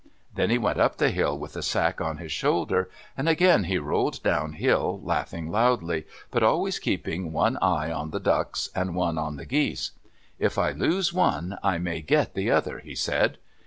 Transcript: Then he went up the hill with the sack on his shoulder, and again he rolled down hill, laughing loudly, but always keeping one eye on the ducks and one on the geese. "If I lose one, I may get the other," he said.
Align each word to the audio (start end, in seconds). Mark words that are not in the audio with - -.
Then 0.33 0.49
he 0.49 0.57
went 0.57 0.79
up 0.79 0.97
the 0.97 1.11
hill 1.11 1.37
with 1.37 1.53
the 1.53 1.61
sack 1.61 2.01
on 2.01 2.17
his 2.17 2.31
shoulder, 2.31 2.89
and 3.15 3.29
again 3.29 3.65
he 3.65 3.77
rolled 3.77 4.23
down 4.23 4.53
hill, 4.53 4.99
laughing 5.03 5.51
loudly, 5.51 6.07
but 6.31 6.41
always 6.41 6.79
keeping 6.79 7.31
one 7.31 7.55
eye 7.61 7.91
on 7.91 8.09
the 8.09 8.19
ducks 8.19 8.71
and 8.73 8.95
one 8.95 9.19
on 9.19 9.35
the 9.35 9.45
geese. 9.45 9.91
"If 10.39 10.57
I 10.57 10.71
lose 10.71 11.13
one, 11.13 11.59
I 11.61 11.77
may 11.77 12.01
get 12.01 12.33
the 12.33 12.49
other," 12.49 12.79
he 12.79 12.95
said. 12.95 13.37